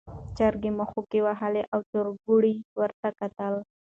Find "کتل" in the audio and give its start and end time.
3.19-3.53